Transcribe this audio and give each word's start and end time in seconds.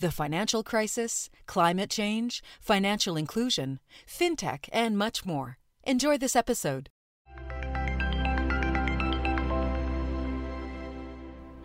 The 0.00 0.10
financial 0.10 0.62
crisis, 0.62 1.28
climate 1.44 1.90
change, 1.90 2.42
financial 2.58 3.18
inclusion, 3.18 3.80
fintech, 4.08 4.66
and 4.72 4.96
much 4.96 5.26
more. 5.26 5.58
Enjoy 5.84 6.16
this 6.16 6.34
episode. 6.34 6.88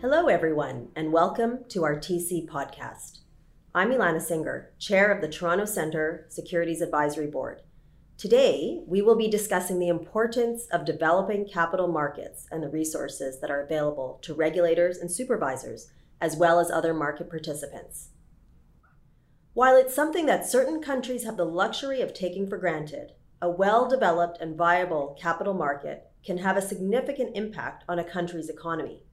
Hello, 0.02 0.26
everyone, 0.28 0.88
and 0.94 1.14
welcome 1.14 1.60
to 1.70 1.84
our 1.84 1.96
TC 1.96 2.46
podcast. 2.46 3.20
I'm 3.74 3.90
Ilana 3.90 4.20
Singer, 4.20 4.70
Chair 4.78 5.10
of 5.10 5.22
the 5.22 5.30
Toronto 5.30 5.64
Centre 5.64 6.26
Securities 6.28 6.82
Advisory 6.82 7.28
Board. 7.28 7.62
Today, 8.18 8.82
we 8.86 9.00
will 9.00 9.16
be 9.16 9.28
discussing 9.28 9.78
the 9.78 9.88
importance 9.88 10.66
of 10.70 10.84
developing 10.84 11.48
capital 11.48 11.88
markets 11.88 12.46
and 12.50 12.62
the 12.62 12.68
resources 12.68 13.40
that 13.40 13.50
are 13.50 13.62
available 13.62 14.18
to 14.20 14.34
regulators 14.34 14.98
and 14.98 15.10
supervisors, 15.10 15.90
as 16.20 16.36
well 16.36 16.60
as 16.60 16.70
other 16.70 16.92
market 16.92 17.30
participants. 17.30 18.10
While 19.56 19.76
it's 19.76 19.94
something 19.94 20.26
that 20.26 20.46
certain 20.46 20.82
countries 20.82 21.24
have 21.24 21.38
the 21.38 21.46
luxury 21.46 22.02
of 22.02 22.12
taking 22.12 22.46
for 22.46 22.58
granted, 22.58 23.12
a 23.40 23.48
well 23.48 23.88
developed 23.88 24.38
and 24.38 24.54
viable 24.54 25.16
capital 25.18 25.54
market 25.54 26.10
can 26.22 26.36
have 26.36 26.58
a 26.58 26.60
significant 26.60 27.34
impact 27.34 27.82
on 27.88 27.98
a 27.98 28.04
country's 28.04 28.50
economy. 28.50 29.04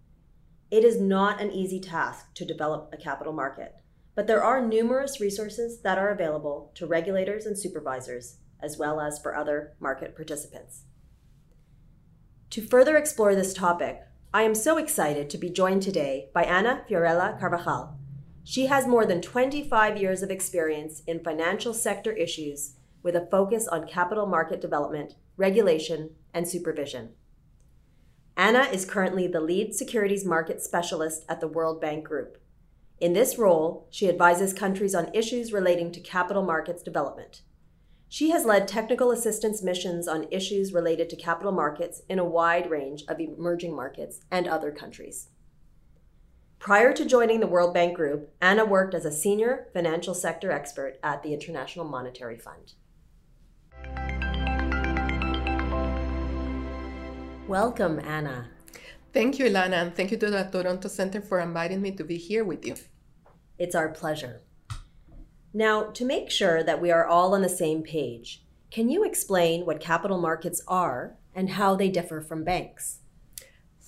It 0.70 0.84
is 0.84 1.00
not 1.00 1.40
an 1.40 1.54
easy 1.54 1.80
task 1.80 2.34
to 2.34 2.44
develop 2.44 2.90
a 2.92 2.98
capital 2.98 3.32
market, 3.32 3.74
but 4.16 4.28
there 4.28 4.44
are 4.44 4.62
numerous 4.62 5.22
resources 5.22 5.80
that 5.80 5.98
are 5.98 6.10
available 6.10 6.74
to 6.76 6.86
regulators 6.86 7.46
and 7.46 7.58
supervisors, 7.58 8.40
as 8.62 8.78
well 8.78 9.00
as 9.00 9.20
for 9.20 9.38
other 9.38 9.78
market 9.80 10.14
participants. 10.14 10.84
To 12.50 12.62
further 12.62 12.98
explore 12.98 13.34
this 13.34 13.54
topic, 13.54 14.02
I 14.34 14.42
am 14.42 14.56
so 14.56 14.78
excited 14.78 15.30
to 15.30 15.38
be 15.38 15.50
joined 15.50 15.84
today 15.84 16.28
by 16.34 16.44
Ana 16.44 16.84
Fiorella 16.90 17.40
Carvajal. 17.40 17.98
She 18.44 18.66
has 18.66 18.88
more 18.88 19.06
than 19.06 19.22
25 19.22 19.98
years 19.98 20.22
of 20.22 20.30
experience 20.30 21.02
in 21.08 21.24
financial 21.24 21.74
sector 21.74 22.12
issues 22.12 22.76
with 23.02 23.16
a 23.16 23.28
focus 23.32 23.68
on 23.68 23.88
capital 23.88 24.26
market 24.26 24.60
development, 24.60 25.16
regulation, 25.38 26.12
and 26.34 26.48
supervision. 26.48 27.14
Ana 28.36 28.64
is 28.64 28.86
currently 28.86 29.28
the 29.28 29.40
lead 29.40 29.74
securities 29.76 30.26
market 30.26 30.62
specialist 30.62 31.24
at 31.30 31.40
the 31.40 31.48
World 31.48 31.80
Bank 31.80 32.06
Group. 32.06 32.38
In 33.00 33.14
this 33.14 33.38
role, 33.38 33.88
she 33.92 34.10
advises 34.10 34.54
countries 34.54 34.96
on 34.96 35.14
issues 35.14 35.54
relating 35.54 35.92
to 35.92 36.00
capital 36.00 36.44
markets 36.44 36.84
development. 36.84 37.42
She 38.10 38.30
has 38.32 38.46
led 38.46 38.68
technical 38.68 39.12
assistance 39.12 39.64
missions 39.64 40.08
on 40.08 40.28
issues 40.32 40.74
related 40.74 41.10
to 41.10 41.16
capital 41.16 41.52
markets 41.52 42.02
in 42.10 42.20
a 42.20 42.26
wide 42.26 42.70
range 42.70 43.04
of 43.08 43.20
emerging 43.20 43.76
markets 43.76 44.20
and 44.30 44.48
other 44.48 44.72
countries. 44.72 45.30
Prior 46.64 46.94
to 46.94 47.04
joining 47.04 47.42
the 47.42 47.48
World 47.48 47.74
Bank 47.74 47.94
Group, 47.94 48.30
Ana 48.42 48.64
worked 48.64 48.94
as 48.94 49.04
a 49.04 49.12
senior 49.12 49.68
financial 49.74 50.14
sector 50.14 50.50
expert 50.50 50.98
at 51.04 51.22
the 51.22 51.34
International 51.34 51.84
Monetary 51.84 52.38
Fund. 52.38 52.76
Welcome, 57.50 58.00
Ana. 58.00 58.48
Thank 59.12 59.40
you, 59.40 59.46
Ilana, 59.48 59.74
and 59.74 59.94
thank 59.94 60.12
you 60.12 60.18
to 60.18 60.30
the 60.30 60.44
Toronto 60.44 60.88
Centre 60.88 61.20
for 61.20 61.42
inviting 61.42 61.82
me 61.82 61.92
to 61.92 62.04
be 62.06 62.16
here 62.16 62.46
with 62.46 62.66
you. 62.66 62.76
It's 63.60 63.76
our 63.76 63.90
pleasure. 63.90 64.40
Now, 65.54 65.92
to 65.92 66.06
make 66.06 66.32
sure 66.32 66.64
that 66.64 66.82
we 66.82 66.92
are 66.92 67.06
all 67.06 67.36
on 67.36 67.42
the 67.42 67.50
same 67.50 67.84
page, 67.84 68.46
can 68.72 68.88
you 68.88 69.04
explain 69.04 69.66
what 69.66 69.82
capital 69.82 70.18
markets 70.18 70.62
are 70.70 71.18
and 71.36 71.50
how 71.50 71.76
they 71.76 71.90
differ 71.90 72.22
from 72.22 72.46
banks? 72.46 73.00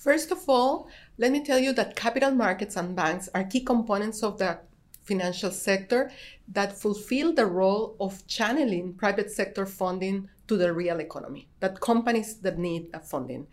First 0.06 0.30
of 0.30 0.48
all, 0.48 0.88
let 1.18 1.32
me 1.32 1.44
tell 1.44 1.58
you 1.58 1.74
that 1.74 1.96
capital 1.96 2.30
markets 2.30 2.76
and 2.76 2.96
banks 2.96 3.28
are 3.34 3.44
key 3.44 3.62
components 3.62 4.22
of 4.22 4.38
the 4.38 4.60
financial 5.04 5.50
sector 5.50 6.12
that 6.48 6.78
fulfill 6.78 7.34
the 7.34 7.48
role 7.48 7.96
of 8.00 8.28
channeling 8.28 8.94
private 8.94 9.32
sector 9.32 9.66
funding 9.66 10.30
to 10.48 10.58
the 10.58 10.72
real 10.72 11.00
economy, 11.00 11.48
that 11.60 11.82
companies 11.82 12.36
that 12.42 12.60
need 12.60 12.92
funding. 13.04 13.48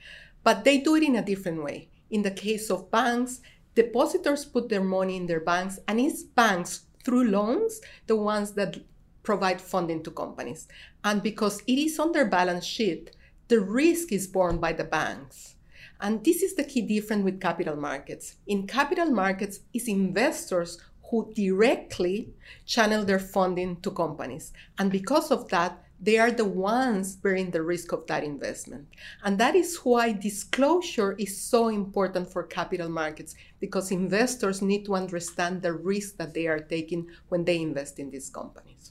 But 0.45 0.65
they 0.65 0.77
do 0.77 0.95
it 0.95 1.03
in 1.03 1.17
a 1.17 1.25
different 1.25 1.65
way. 1.65 1.89
In 2.11 2.21
the 2.21 2.31
case 2.31 2.69
of 2.69 2.91
banks, 2.91 3.41
depositors 3.75 4.45
put 4.45 4.69
their 4.69 4.85
money 4.85 5.17
in 5.17 5.25
their 5.25 5.41
banks, 5.41 5.79
and 5.89 5.99
it's 5.99 6.23
banks 6.23 6.85
through 7.03 7.31
loans 7.31 7.81
the 8.09 8.17
ones 8.17 8.53
that 8.53 8.77
provide 9.23 9.59
funding 9.59 10.03
to 10.03 10.11
companies. 10.11 10.69
And 11.03 11.23
because 11.23 11.63
it 11.67 11.79
is 11.79 11.99
on 11.99 12.13
their 12.13 12.27
balance 12.27 12.67
sheet, 12.67 13.17
the 13.49 13.61
risk 13.61 14.13
is 14.13 14.27
borne 14.27 14.59
by 14.59 14.75
the 14.75 14.85
banks. 14.85 15.57
And 16.03 16.25
this 16.25 16.43
is 16.43 16.55
the 16.57 16.65
key 16.65 16.83
difference 16.83 17.23
with 17.23 17.41
capital 17.41 17.77
markets. 17.77 18.35
In 18.49 18.67
capital 18.67 19.07
markets, 19.07 19.61
it's 19.73 19.87
investors 19.87 20.79
who 21.09 21.33
directly 21.35 22.35
channel 22.67 23.05
their 23.05 23.21
funding 23.21 23.81
to 23.83 23.91
companies. 23.93 24.53
And 24.79 24.91
because 24.91 25.31
of 25.31 25.49
that, 25.51 25.85
they 26.01 26.19
are 26.19 26.33
the 26.33 26.45
ones 26.45 27.15
bearing 27.15 27.53
the 27.53 27.63
risk 27.63 27.93
of 27.93 28.05
that 28.09 28.25
investment. 28.25 28.89
And 29.23 29.39
that 29.39 29.55
is 29.55 29.77
why 29.85 30.11
disclosure 30.11 31.13
is 31.13 31.41
so 31.41 31.69
important 31.69 32.33
for 32.33 32.43
capital 32.43 32.89
markets 32.89 33.37
because 33.61 33.93
investors 33.93 34.61
need 34.61 34.85
to 34.87 34.97
understand 34.97 35.63
the 35.63 35.73
risk 35.73 36.17
that 36.17 36.35
they 36.35 36.49
are 36.49 36.59
taking 36.59 37.07
when 37.29 37.45
they 37.45 37.63
invest 37.63 38.01
in 38.01 38.11
these 38.11 38.29
companies. 38.29 38.91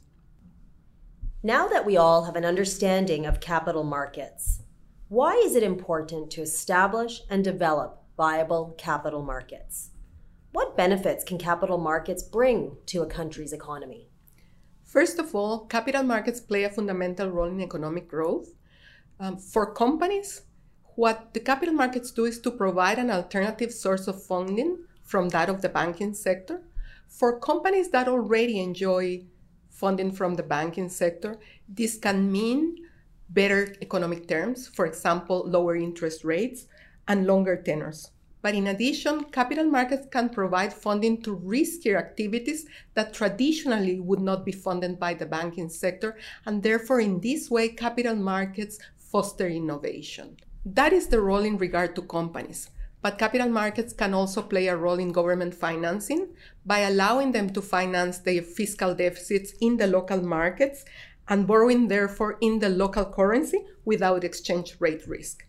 Now 1.44 1.68
that 1.68 1.86
we 1.86 1.98
all 1.98 2.24
have 2.24 2.38
an 2.38 2.46
understanding 2.46 3.26
of 3.26 3.42
capital 3.42 3.84
markets, 3.84 4.62
why 5.12 5.34
is 5.34 5.58
it 5.58 5.64
important 5.64 6.32
to 6.32 6.42
establish 6.42 7.24
and 7.30 7.44
develop 7.44 8.02
viable 8.16 8.74
capital 8.78 9.22
markets? 9.22 9.90
What 10.54 10.78
benefits 10.78 11.26
can 11.26 11.38
capital 11.38 11.78
markets 11.78 12.24
bring 12.24 12.78
to 12.86 13.02
a 13.02 13.06
country's 13.06 13.52
economy? 13.52 14.08
First 14.86 15.20
of 15.20 15.36
all, 15.36 15.66
capital 15.66 16.04
markets 16.04 16.40
play 16.40 16.64
a 16.64 16.70
fundamental 16.70 17.30
role 17.30 17.50
in 17.50 17.60
economic 17.60 18.08
growth. 18.08 18.54
Um, 19.20 19.36
for 19.36 19.74
companies, 19.74 20.44
what 20.96 21.34
the 21.34 21.42
capital 21.42 21.74
markets 21.74 22.12
do 22.12 22.24
is 22.24 22.40
to 22.40 22.50
provide 22.50 22.98
an 22.98 23.12
alternative 23.12 23.74
source 23.74 24.08
of 24.08 24.24
funding 24.24 24.78
from 25.04 25.28
that 25.30 25.50
of 25.50 25.62
the 25.62 25.68
banking 25.68 26.14
sector. 26.14 26.62
For 27.10 27.38
companies 27.38 27.90
that 27.90 28.08
already 28.08 28.62
enjoy 28.62 29.26
funding 29.72 30.14
from 30.14 30.36
the 30.36 30.44
banking 30.44 30.88
sector, 30.88 31.38
this 31.68 31.98
can 31.98 32.32
mean 32.32 32.78
better 33.34 33.76
economic 33.82 34.28
terms, 34.28 34.68
for 34.68 34.86
example, 34.86 35.44
lower 35.48 35.76
interest 35.76 36.24
rates 36.24 36.68
and 37.08 37.26
longer 37.26 37.56
tenors. 37.56 38.12
But 38.42 38.56
in 38.56 38.68
addition, 38.68 39.26
capital 39.26 39.66
markets 39.66 40.08
can 40.10 40.30
provide 40.30 40.74
funding 40.74 41.22
to 41.22 41.38
riskier 41.38 41.98
activities 41.98 42.66
that 42.96 43.14
traditionally 43.14 44.00
would 44.00 44.20
not 44.20 44.46
be 44.46 44.52
funded 44.52 45.00
by 45.00 45.14
the 45.14 45.28
banking 45.28 45.70
sector, 45.70 46.18
and 46.46 46.64
therefore, 46.64 47.00
in 47.00 47.20
this 47.20 47.52
way, 47.52 47.70
capital 47.70 48.16
markets 48.16 48.80
foster 48.98 49.48
innovation. 49.48 50.38
That 50.66 50.92
is 50.92 51.08
the 51.08 51.22
role 51.22 51.44
in 51.44 51.58
regard 51.58 51.96
to 51.96 52.02
companies. 52.02 52.70
But 53.02 53.18
capital 53.18 53.50
markets 53.50 53.94
can 53.94 54.14
also 54.14 54.44
play 54.44 54.68
a 54.68 54.78
role 54.78 55.00
in 55.00 55.12
government 55.12 55.56
financing 55.56 56.28
by 56.66 56.80
allowing 56.80 57.32
them 57.32 57.50
to 57.54 57.62
finance 57.62 58.20
their 58.20 58.44
fiscal 58.44 58.94
deficits 58.94 59.54
in 59.60 59.78
the 59.78 59.88
local 59.88 60.22
markets 60.22 60.86
and 61.28 61.48
borrowing, 61.48 61.88
therefore, 61.88 62.38
in 62.42 62.60
the 62.60 62.70
local 62.70 63.06
currency 63.06 63.66
without 63.86 64.24
exchange 64.24 64.76
rate 64.80 65.08
risk. 65.08 65.46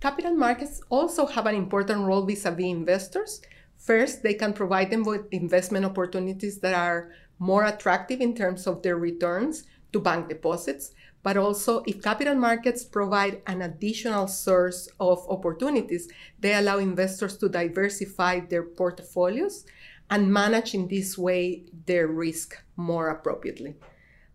Capital 0.00 0.34
markets 0.34 0.80
also 0.88 1.26
have 1.26 1.46
an 1.46 1.54
important 1.54 2.04
role 2.04 2.26
vis 2.26 2.44
a 2.44 2.50
vis 2.50 2.66
investors. 2.66 3.40
First, 3.76 4.22
they 4.22 4.34
can 4.34 4.52
provide 4.52 4.90
them 4.90 5.04
with 5.04 5.26
investment 5.30 5.84
opportunities 5.84 6.58
that 6.58 6.74
are 6.74 7.10
more 7.38 7.64
attractive 7.64 8.20
in 8.20 8.34
terms 8.34 8.66
of 8.66 8.82
their 8.82 8.96
returns 8.96 9.64
to 9.92 10.00
bank 10.00 10.28
deposits. 10.28 10.92
But 11.22 11.36
also, 11.36 11.82
if 11.86 12.02
capital 12.02 12.34
markets 12.34 12.84
provide 12.84 13.42
an 13.46 13.62
additional 13.62 14.26
source 14.26 14.88
of 14.98 15.24
opportunities, 15.28 16.08
they 16.40 16.54
allow 16.54 16.78
investors 16.78 17.36
to 17.38 17.48
diversify 17.48 18.40
their 18.40 18.64
portfolios 18.64 19.64
and 20.10 20.32
manage 20.32 20.74
in 20.74 20.88
this 20.88 21.16
way 21.16 21.64
their 21.86 22.08
risk 22.08 22.56
more 22.76 23.08
appropriately. 23.08 23.76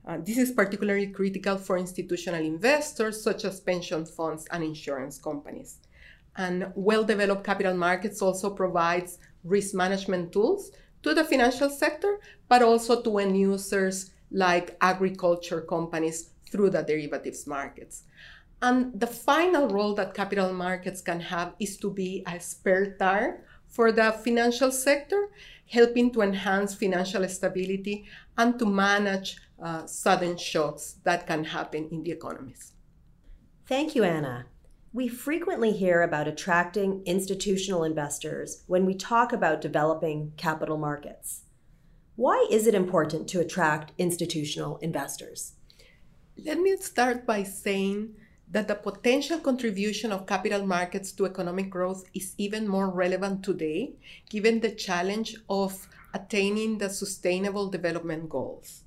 Uh, 0.07 0.17
this 0.23 0.37
is 0.37 0.51
particularly 0.51 1.07
critical 1.07 1.57
for 1.57 1.77
institutional 1.77 2.41
investors 2.41 3.21
such 3.21 3.43
as 3.43 3.59
pension 3.59 4.05
funds 4.05 4.47
and 4.51 4.63
insurance 4.63 5.17
companies. 5.17 5.79
And 6.37 6.71
well-developed 6.75 7.43
capital 7.43 7.75
markets 7.75 8.21
also 8.21 8.51
provides 8.51 9.19
risk 9.43 9.75
management 9.75 10.31
tools 10.31 10.71
to 11.03 11.13
the 11.13 11.25
financial 11.25 11.69
sector, 11.69 12.21
but 12.47 12.63
also 12.63 13.01
to 13.01 13.17
end 13.17 13.37
users 13.37 14.11
like 14.31 14.77
agriculture 14.79 15.61
companies 15.61 16.29
through 16.49 16.69
the 16.69 16.83
derivatives 16.83 17.45
markets. 17.45 18.03
And 18.61 18.97
the 18.97 19.07
final 19.07 19.67
role 19.67 19.93
that 19.95 20.13
capital 20.13 20.53
markets 20.53 21.01
can 21.01 21.19
have 21.19 21.53
is 21.59 21.75
to 21.77 21.91
be 21.91 22.23
a 22.25 22.39
spare 22.39 22.95
tire 22.97 23.43
for 23.67 23.91
the 23.91 24.13
financial 24.23 24.71
sector, 24.71 25.29
helping 25.69 26.11
to 26.13 26.21
enhance 26.21 26.73
financial 26.73 27.27
stability 27.27 28.05
and 28.37 28.57
to 28.57 28.65
manage 28.65 29.37
uh, 29.61 29.85
sudden 29.85 30.37
shocks 30.37 30.97
that 31.03 31.27
can 31.27 31.43
happen 31.43 31.89
in 31.91 32.03
the 32.03 32.11
economies. 32.11 32.73
Thank 33.65 33.95
you, 33.95 34.03
Ana. 34.03 34.45
We 34.93 35.07
frequently 35.07 35.73
hear 35.73 36.01
about 36.01 36.27
attracting 36.27 37.03
institutional 37.05 37.83
investors 37.83 38.63
when 38.67 38.85
we 38.85 38.95
talk 38.95 39.33
about 39.33 39.61
developing 39.61 40.31
capital 40.37 40.77
markets. 40.77 41.43
Why 42.15 42.47
is 42.49 42.65
it 42.65 42.73
important 42.73 43.27
to 43.29 43.41
attract 43.41 43.91
institutional 43.97 44.77
investors? 44.77 45.53
Let 46.43 46.59
me 46.59 46.75
start 46.77 47.25
by 47.25 47.43
saying 47.43 48.15
that 48.49 48.67
the 48.67 48.75
potential 48.75 49.39
contribution 49.39 50.11
of 50.11 50.25
capital 50.25 50.65
markets 50.65 51.11
to 51.11 51.25
economic 51.25 51.69
growth 51.69 52.05
is 52.13 52.33
even 52.37 52.67
more 52.67 52.89
relevant 52.89 53.43
today, 53.43 53.95
given 54.29 54.61
the 54.61 54.71
challenge 54.71 55.35
of 55.49 55.87
attaining 56.13 56.77
the 56.77 56.89
Sustainable 56.89 57.69
Development 57.69 58.29
Goals. 58.29 58.83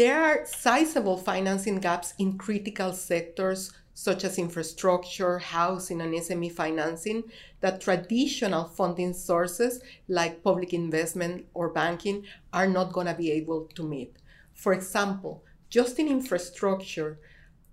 There 0.00 0.18
are 0.18 0.46
sizable 0.46 1.18
financing 1.18 1.78
gaps 1.78 2.14
in 2.16 2.38
critical 2.38 2.94
sectors 2.94 3.70
such 3.92 4.24
as 4.24 4.38
infrastructure, 4.38 5.36
housing, 5.36 6.00
and 6.00 6.14
SME 6.14 6.52
financing 6.52 7.24
that 7.60 7.82
traditional 7.82 8.64
funding 8.64 9.12
sources 9.12 9.82
like 10.08 10.42
public 10.42 10.72
investment 10.72 11.44
or 11.52 11.68
banking 11.68 12.24
are 12.50 12.66
not 12.66 12.94
going 12.94 13.08
to 13.08 13.12
be 13.12 13.30
able 13.30 13.66
to 13.74 13.82
meet. 13.82 14.16
For 14.54 14.72
example, 14.72 15.44
just 15.68 15.98
in 15.98 16.08
infrastructure, 16.08 17.18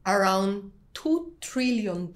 around 0.05 0.73
$2 0.95 1.31
trillion 1.39 2.11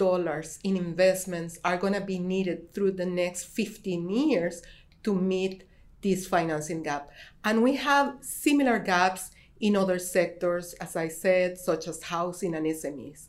in 0.65 0.75
investments 0.75 1.57
are 1.63 1.77
going 1.77 1.93
to 1.93 2.01
be 2.01 2.19
needed 2.19 2.73
through 2.73 2.91
the 2.91 3.05
next 3.05 3.45
15 3.45 4.09
years 4.09 4.61
to 5.03 5.15
meet 5.15 5.63
this 6.01 6.27
financing 6.27 6.83
gap. 6.83 7.09
And 7.45 7.63
we 7.63 7.77
have 7.77 8.17
similar 8.19 8.77
gaps 8.77 9.31
in 9.61 9.77
other 9.77 9.99
sectors, 9.99 10.73
as 10.73 10.95
I 10.95 11.07
said, 11.07 11.57
such 11.57 11.87
as 11.87 12.03
housing 12.03 12.55
and 12.55 12.65
SMEs. 12.65 13.27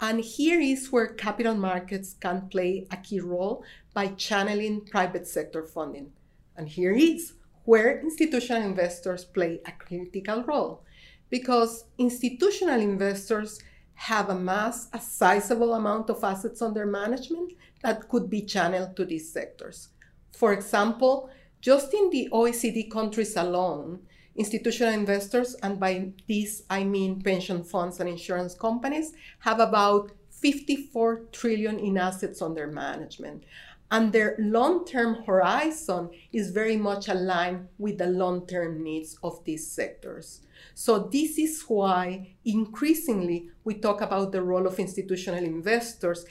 And 0.00 0.20
here 0.20 0.60
is 0.60 0.90
where 0.90 1.06
capital 1.06 1.54
markets 1.54 2.16
can 2.18 2.48
play 2.48 2.86
a 2.90 2.96
key 2.96 3.20
role 3.20 3.64
by 3.92 4.08
channeling 4.08 4.86
private 4.86 5.26
sector 5.26 5.64
funding. 5.64 6.12
And 6.56 6.68
here 6.68 6.92
is 6.92 7.34
where 7.64 8.00
institutional 8.00 8.62
investors 8.62 9.24
play 9.24 9.60
a 9.66 9.72
critical 9.72 10.42
role 10.44 10.82
because 11.30 11.84
institutional 11.98 12.80
investors 12.80 13.60
have 13.94 14.28
amassed 14.28 14.88
a 14.92 15.00
sizable 15.00 15.74
amount 15.74 16.10
of 16.10 16.24
assets 16.24 16.60
under 16.60 16.84
management 16.84 17.52
that 17.82 18.08
could 18.08 18.28
be 18.28 18.42
channeled 18.42 18.96
to 18.96 19.04
these 19.04 19.32
sectors. 19.32 19.88
For 20.32 20.52
example, 20.52 21.30
just 21.60 21.94
in 21.94 22.10
the 22.10 22.28
OECD 22.32 22.90
countries 22.90 23.36
alone, 23.36 24.00
institutional 24.36 24.92
investors, 24.92 25.54
and 25.62 25.78
by 25.78 26.12
this 26.28 26.62
I 26.70 26.84
mean 26.84 27.22
pension 27.22 27.64
funds 27.64 28.00
and 28.00 28.08
insurance 28.08 28.54
companies, 28.54 29.12
have 29.40 29.60
about 29.60 30.12
54 30.30 31.26
trillion 31.32 31.78
in 31.78 31.98
assets 31.98 32.42
under 32.42 32.66
management. 32.66 33.44
And 33.90 34.10
their 34.10 34.36
long 34.38 34.86
term 34.86 35.22
horizon 35.24 36.08
is 36.32 36.50
very 36.50 36.78
much 36.78 37.08
aligned 37.08 37.68
with 37.76 37.98
the 37.98 38.06
long 38.06 38.46
term 38.46 38.82
needs 38.82 39.18
of 39.22 39.44
these 39.44 39.70
sectors. 39.70 40.40
So, 40.74 41.10
this 41.12 41.36
is 41.38 41.62
why 41.68 42.36
increasingly 42.44 43.50
we 43.64 43.74
talk 43.74 44.00
about 44.00 44.32
the 44.32 44.42
role 44.42 44.66
of 44.66 44.78
institutional 44.78 45.44
investors 45.44 46.24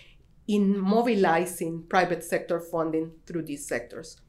in 0.47 0.77
mobilizing 0.77 1.83
private 1.87 2.23
sector 2.23 2.59
funding 2.59 3.11
through 3.27 3.43
these 3.43 3.67
sectors. 3.67 4.19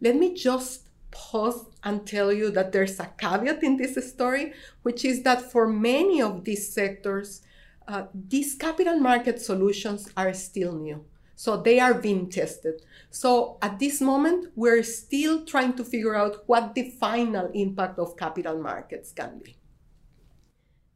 Let 0.00 0.16
me 0.16 0.34
just 0.34 0.88
pause 1.14 1.66
and 1.82 2.06
tell 2.06 2.32
you 2.32 2.50
that 2.50 2.72
there's 2.72 3.00
a 3.00 3.10
caveat 3.16 3.62
in 3.62 3.76
this 3.76 3.94
story, 4.10 4.52
which 4.82 5.04
is 5.04 5.22
that 5.22 5.50
for 5.50 5.66
many 5.66 6.20
of 6.20 6.44
these 6.44 6.74
sectors, 6.74 7.40
uh, 7.88 8.04
these 8.12 8.54
capital 8.54 8.98
market 8.98 9.40
solutions 9.40 10.10
are 10.16 10.34
still 10.34 10.74
new. 10.74 11.04
So 11.36 11.56
they 11.56 11.80
are 11.80 11.94
being 11.94 12.28
tested. 12.28 12.82
So 13.10 13.58
at 13.62 13.78
this 13.78 14.00
moment, 14.00 14.52
we're 14.54 14.82
still 14.82 15.44
trying 15.44 15.74
to 15.74 15.84
figure 15.84 16.14
out 16.14 16.44
what 16.46 16.74
the 16.74 16.90
final 16.90 17.50
impact 17.54 17.98
of 17.98 18.16
capital 18.16 18.60
markets 18.60 19.12
can 19.12 19.40
be. 19.42 19.56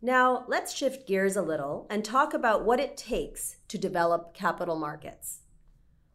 Now, 0.00 0.44
let's 0.46 0.72
shift 0.72 1.08
gears 1.08 1.36
a 1.36 1.42
little 1.42 1.86
and 1.90 2.04
talk 2.04 2.32
about 2.32 2.64
what 2.64 2.78
it 2.78 2.96
takes 2.96 3.56
to 3.66 3.78
develop 3.78 4.32
capital 4.32 4.76
markets. 4.76 5.40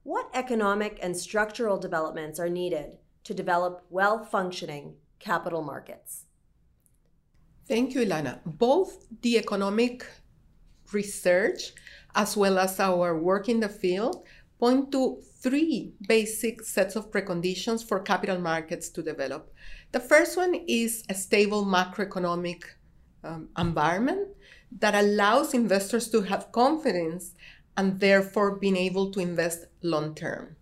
What 0.04 0.30
economic 0.34 1.00
and 1.02 1.16
structural 1.16 1.78
developments 1.78 2.40
are 2.40 2.50
needed 2.50 2.98
to 3.24 3.34
develop 3.34 3.86
well 3.90 4.24
functioning 4.24 4.96
capital 5.20 5.62
markets? 5.62 6.26
Thank 7.68 7.94
you, 7.94 8.02
Ilana. 8.06 8.40
Both 8.46 9.08
the 9.22 9.38
economic 9.38 10.06
research 10.92 11.74
as 12.16 12.38
well 12.38 12.60
as 12.60 12.80
our 12.80 13.18
work 13.18 13.50
in 13.50 13.60
the 13.60 13.70
field 13.70 14.26
point 14.60 14.92
to 14.92 15.22
three 15.42 15.94
basic 16.08 16.62
sets 16.62 16.96
of 16.96 17.12
preconditions 17.12 17.86
for 17.86 18.00
capital 18.00 18.40
markets 18.40 18.90
to 18.90 19.02
develop. 19.02 19.52
The 19.92 20.00
first 20.00 20.38
one 20.38 20.56
is 20.68 21.04
a 21.10 21.14
stable 21.14 21.66
macroeconomic 21.66 22.64
um, 23.24 23.50
environment 23.58 24.30
that 24.80 24.96
allows 24.96 25.54
investors 25.54 26.10
to 26.10 26.22
have 26.22 26.52
confidence 26.52 27.36
and 27.78 28.00
therefore 28.00 28.58
being 28.58 28.78
able 28.78 29.12
to 29.12 29.20
invest 29.20 29.66
long 29.82 30.16
term. 30.16 30.56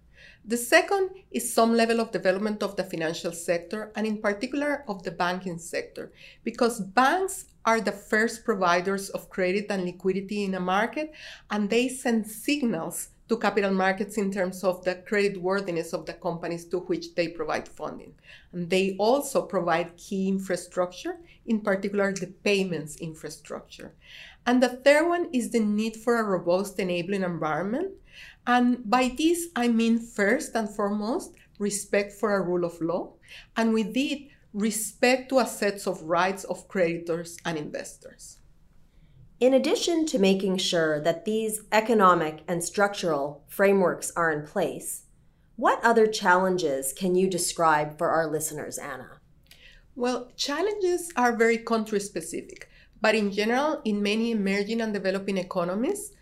The 0.44 0.58
second 0.58 1.12
is 1.30 1.54
some 1.54 1.74
level 1.74 2.00
of 2.00 2.12
development 2.12 2.64
of 2.64 2.76
the 2.76 2.84
financial 2.84 3.32
sector 3.32 3.92
and, 3.96 4.08
in 4.08 4.18
particular, 4.18 4.84
of 4.88 5.04
the 5.04 5.12
banking 5.12 5.60
sector, 5.60 6.12
because 6.44 6.80
banks 6.80 7.46
are 7.64 7.80
the 7.80 7.92
first 7.92 8.44
providers 8.44 9.10
of 9.10 9.30
credit 9.30 9.68
and 9.70 9.86
liquidity 9.86 10.44
in 10.44 10.56
a 10.56 10.60
market, 10.60 11.14
and 11.52 11.70
they 11.70 11.88
send 11.88 12.26
signals 12.28 13.10
to 13.30 13.38
capital 13.38 13.72
markets 13.72 14.18
in 14.18 14.32
terms 14.32 14.64
of 14.64 14.84
the 14.84 14.96
credit 14.96 15.42
worthiness 15.42 15.94
of 15.94 16.06
the 16.06 16.14
companies 16.14 16.66
to 16.66 16.80
which 16.80 17.16
they 17.16 17.30
provide 17.30 17.68
funding. 17.68 18.14
And 18.52 18.70
they 18.70 18.98
also 18.98 19.44
provide 19.44 19.96
key 19.96 20.28
infrastructure, 20.28 21.18
in 21.46 21.62
particular 21.62 22.12
the 22.14 22.28
payments 22.44 22.98
infrastructure. 22.98 23.94
And 24.45 24.62
the 24.62 24.69
third 24.69 25.07
one 25.07 25.30
is 25.31 25.52
the 25.52 25.60
need 25.60 25.95
for 25.95 26.19
a 26.19 26.24
robust 26.24 26.80
enabling 26.80 27.24
environment. 27.24 27.92
And 28.45 28.90
by 28.90 29.14
this, 29.16 29.48
I 29.56 29.68
mean 29.68 30.00
first 30.00 30.56
and 30.56 30.69
foremost, 30.69 31.33
respect 31.60 32.14
for 32.14 32.36
a 32.36 32.42
rule 32.42 32.66
of 32.66 32.81
law. 32.81 33.14
And 33.56 33.74
with 33.74 33.95
it, 33.95 34.30
respect 34.54 35.30
to 35.30 35.40
a 35.40 35.45
set 35.45 35.88
of 35.88 36.02
rights 36.04 36.44
of 36.44 36.68
creditors 36.68 37.38
and 37.45 37.57
investors. 37.57 38.40
In 39.40 39.54
addition 39.54 40.06
to 40.07 40.19
making 40.19 40.57
sure 40.57 41.00
that 41.00 41.26
these 41.26 41.62
economic 41.71 42.42
and 42.48 42.64
structural 42.64 43.44
frameworks 43.48 44.12
are 44.16 44.31
in 44.31 44.45
place, 44.45 45.04
what 45.56 45.83
other 45.83 46.07
challenges 46.07 46.94
can 46.94 47.16
you 47.16 47.30
describe 47.30 47.98
for 47.98 48.10
our 48.10 48.28
listeners, 48.28 48.78
Ana? 48.78 49.19
Well, 49.95 50.31
challenges 50.36 51.12
are 51.16 51.36
very 51.36 51.57
country 51.57 52.00
specific, 52.00 52.69
but 53.02 53.16
in 53.16 53.31
general, 53.31 53.81
in 53.83 54.02
many 54.02 54.31
emerging 54.31 54.81
and 54.81 54.94
developing 54.94 55.38
economies, 55.38 56.14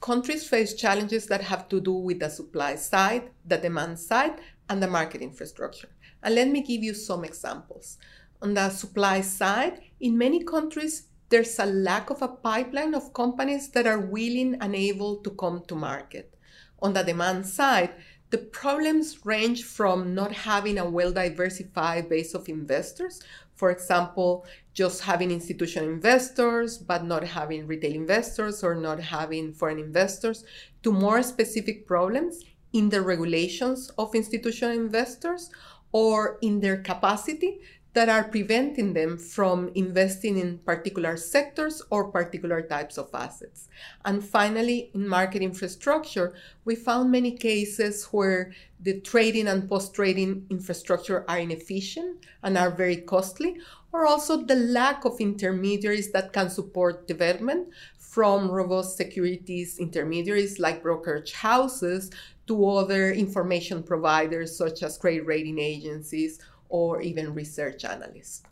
countries 0.00 0.48
face 0.48 0.74
challenges 0.74 1.26
that 1.26 1.42
have 1.42 1.68
to 1.68 1.80
do 1.80 1.92
with 1.92 2.20
the 2.20 2.28
supply 2.28 2.74
side, 2.74 3.30
the 3.44 3.58
demand 3.58 3.98
side, 3.98 4.40
and 4.68 4.82
the 4.82 4.88
market 4.88 5.20
infrastructure. 5.20 5.88
And 6.22 6.34
let 6.34 6.48
me 6.48 6.62
give 6.62 6.82
you 6.82 6.94
some 6.94 7.24
examples. 7.24 7.98
On 8.42 8.54
the 8.54 8.70
supply 8.70 9.20
side, 9.20 9.80
in 10.00 10.16
many 10.16 10.42
countries, 10.44 11.08
there's 11.28 11.58
a 11.58 11.66
lack 11.66 12.10
of 12.10 12.22
a 12.22 12.28
pipeline 12.28 12.94
of 12.94 13.12
companies 13.12 13.68
that 13.70 13.86
are 13.86 14.00
willing 14.00 14.56
and 14.60 14.74
able 14.74 15.16
to 15.18 15.30
come 15.30 15.62
to 15.68 15.74
market. 15.74 16.34
On 16.82 16.92
the 16.92 17.02
demand 17.02 17.46
side, 17.46 17.90
the 18.30 18.38
problems 18.38 19.26
range 19.26 19.64
from 19.64 20.14
not 20.14 20.32
having 20.32 20.78
a 20.78 20.88
well 20.88 21.12
diversified 21.12 22.08
base 22.08 22.34
of 22.34 22.48
investors, 22.48 23.20
for 23.54 23.70
example, 23.70 24.46
just 24.72 25.02
having 25.02 25.30
institutional 25.30 25.88
investors, 25.88 26.78
but 26.78 27.04
not 27.04 27.24
having 27.24 27.66
retail 27.66 27.92
investors 27.92 28.62
or 28.62 28.74
not 28.74 29.00
having 29.00 29.52
foreign 29.52 29.78
investors, 29.78 30.44
to 30.82 30.92
more 30.92 31.22
specific 31.22 31.86
problems 31.86 32.44
in 32.72 32.88
the 32.88 33.02
regulations 33.02 33.90
of 33.98 34.14
institutional 34.14 34.74
investors 34.74 35.50
or 35.92 36.38
in 36.40 36.60
their 36.60 36.76
capacity 36.78 37.60
that 37.92 38.08
are 38.08 38.24
preventing 38.24 38.92
them 38.92 39.18
from 39.18 39.70
investing 39.74 40.38
in 40.38 40.58
particular 40.58 41.16
sectors 41.16 41.82
or 41.90 42.10
particular 42.10 42.62
types 42.62 42.98
of 42.98 43.10
assets. 43.12 43.68
And 44.04 44.24
finally, 44.24 44.90
in 44.94 45.08
market 45.08 45.42
infrastructure, 45.42 46.34
we 46.64 46.76
found 46.76 47.10
many 47.10 47.36
cases 47.36 48.04
where 48.12 48.52
the 48.80 49.00
trading 49.00 49.48
and 49.48 49.68
post 49.68 49.92
trading 49.92 50.46
infrastructure 50.50 51.24
are 51.28 51.38
inefficient 51.38 52.24
and 52.42 52.56
are 52.56 52.70
very 52.70 52.96
costly, 52.96 53.56
or 53.92 54.06
also 54.06 54.42
the 54.42 54.54
lack 54.54 55.04
of 55.04 55.20
intermediaries 55.20 56.12
that 56.12 56.32
can 56.32 56.48
support 56.48 57.08
development 57.08 57.68
from 57.98 58.50
robust 58.50 58.96
securities 58.96 59.78
intermediaries 59.78 60.58
like 60.58 60.82
brokerage 60.82 61.32
houses 61.32 62.10
to 62.48 62.66
other 62.66 63.12
information 63.12 63.84
providers 63.84 64.56
such 64.56 64.82
as 64.82 64.98
credit 64.98 65.24
rating 65.26 65.60
agencies 65.60 66.40
or 66.70 67.02
even 67.02 67.34
research 67.34 67.84
analysts. 67.84 68.42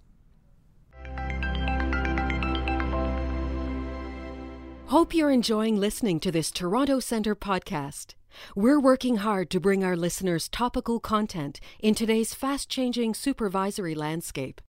Hope 4.87 5.15
you're 5.15 5.31
enjoying 5.31 5.77
listening 5.77 6.19
to 6.21 6.33
this 6.33 6.51
Toronto 6.51 6.99
Centre 6.99 7.37
podcast. 7.37 8.15
We're 8.55 8.81
working 8.81 9.17
hard 9.17 9.51
to 9.51 9.61
bring 9.61 9.85
our 9.85 9.97
listeners 9.97 10.49
topical 10.49 10.99
content 11.01 11.61
in 11.79 11.95
today's 11.95 12.35
fast 12.35 12.69
changing 12.69 13.15
supervisory 13.15 13.95
landscape. 13.95 14.61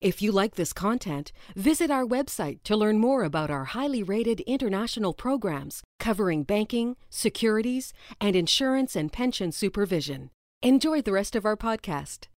If 0.00 0.22
you 0.22 0.32
like 0.32 0.54
this 0.54 0.72
content, 0.72 1.30
visit 1.54 1.90
our 1.90 2.06
website 2.06 2.62
to 2.64 2.76
learn 2.76 2.98
more 2.98 3.22
about 3.22 3.50
our 3.50 3.66
highly 3.66 4.02
rated 4.02 4.40
international 4.40 5.12
programs 5.12 5.82
covering 5.98 6.42
banking, 6.42 6.96
securities, 7.10 7.92
and 8.20 8.34
insurance 8.34 8.96
and 8.96 9.12
pension 9.12 9.52
supervision. 9.52 10.30
Enjoy 10.62 11.02
the 11.02 11.12
rest 11.12 11.36
of 11.36 11.44
our 11.44 11.56
podcast. 11.56 12.29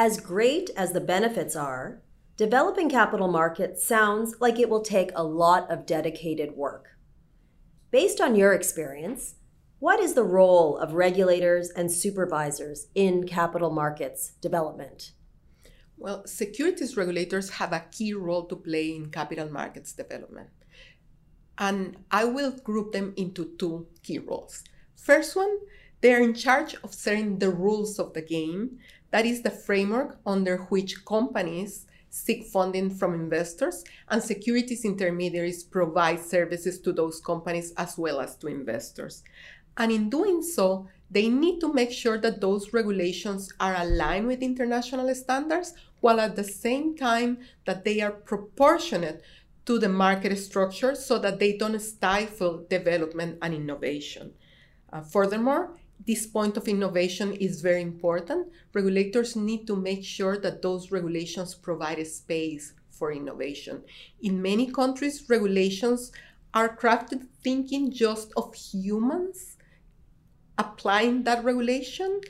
As 0.00 0.20
great 0.20 0.70
as 0.76 0.92
the 0.92 1.00
benefits 1.00 1.56
are, 1.56 2.02
developing 2.36 2.88
capital 2.88 3.26
markets 3.26 3.84
sounds 3.84 4.36
like 4.38 4.60
it 4.60 4.70
will 4.70 4.80
take 4.80 5.10
a 5.16 5.24
lot 5.24 5.68
of 5.68 5.86
dedicated 5.86 6.52
work. 6.52 6.90
Based 7.90 8.20
on 8.20 8.36
your 8.36 8.52
experience, 8.52 9.34
what 9.80 9.98
is 9.98 10.14
the 10.14 10.22
role 10.22 10.78
of 10.78 10.92
regulators 10.92 11.70
and 11.70 11.90
supervisors 11.90 12.86
in 12.94 13.26
capital 13.26 13.70
markets 13.70 14.34
development? 14.40 15.14
Well, 15.96 16.24
securities 16.28 16.96
regulators 16.96 17.50
have 17.58 17.72
a 17.72 17.86
key 17.90 18.14
role 18.14 18.46
to 18.46 18.54
play 18.54 18.94
in 18.94 19.10
capital 19.10 19.50
markets 19.50 19.92
development. 19.92 20.50
And 21.58 21.96
I 22.12 22.24
will 22.24 22.52
group 22.52 22.92
them 22.92 23.14
into 23.16 23.56
two 23.58 23.88
key 24.04 24.20
roles. 24.20 24.62
First 24.94 25.34
one, 25.34 25.58
they 26.00 26.14
are 26.14 26.22
in 26.22 26.34
charge 26.34 26.76
of 26.84 26.94
setting 26.94 27.40
the 27.40 27.50
rules 27.50 27.98
of 27.98 28.14
the 28.14 28.22
game 28.22 28.78
that 29.10 29.26
is 29.26 29.42
the 29.42 29.50
framework 29.50 30.18
under 30.26 30.58
which 30.68 31.04
companies 31.04 31.86
seek 32.10 32.46
funding 32.46 32.90
from 32.90 33.14
investors 33.14 33.84
and 34.08 34.22
securities 34.22 34.84
intermediaries 34.84 35.62
provide 35.62 36.20
services 36.20 36.80
to 36.80 36.92
those 36.92 37.20
companies 37.20 37.72
as 37.76 37.98
well 37.98 38.20
as 38.20 38.36
to 38.36 38.46
investors. 38.46 39.22
And 39.76 39.92
in 39.92 40.10
doing 40.10 40.42
so, 40.42 40.88
they 41.10 41.28
need 41.28 41.60
to 41.60 41.72
make 41.72 41.92
sure 41.92 42.18
that 42.18 42.40
those 42.40 42.72
regulations 42.72 43.52
are 43.60 43.76
aligned 43.76 44.26
with 44.26 44.42
international 44.42 45.14
standards 45.14 45.74
while 46.00 46.20
at 46.20 46.36
the 46.36 46.44
same 46.44 46.96
time 46.96 47.38
that 47.64 47.84
they 47.84 48.00
are 48.00 48.10
proportionate 48.10 49.22
to 49.64 49.78
the 49.78 49.88
market 49.88 50.36
structure 50.38 50.94
so 50.94 51.18
that 51.18 51.38
they 51.38 51.56
don't 51.56 51.78
stifle 51.80 52.64
development 52.68 53.38
and 53.42 53.54
innovation. 53.54 54.32
Uh, 54.92 55.02
furthermore, 55.02 55.76
this 56.06 56.26
point 56.26 56.56
of 56.56 56.68
innovation 56.68 57.32
is 57.32 57.60
very 57.60 57.82
important. 57.82 58.48
Regulators 58.72 59.36
need 59.36 59.66
to 59.66 59.76
make 59.76 60.04
sure 60.04 60.38
that 60.38 60.62
those 60.62 60.90
regulations 60.90 61.54
provide 61.54 61.98
a 61.98 62.04
space 62.04 62.74
for 62.90 63.12
innovation. 63.12 63.82
In 64.22 64.42
many 64.42 64.70
countries, 64.70 65.24
regulations 65.28 66.12
are 66.54 66.76
crafted 66.76 67.26
thinking 67.42 67.92
just 67.92 68.32
of 68.36 68.54
humans 68.54 69.56
applying 70.56 71.22
that 71.24 71.44
regulation 71.44 72.20